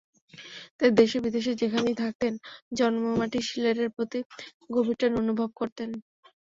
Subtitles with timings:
[0.77, 2.33] তাই দেশে-বিদেশে যেখানেই থাকতেন,
[2.77, 4.19] জন্মমাটি সিলেটের প্রতি
[4.69, 5.89] গভীর টান অনুভব করতেন।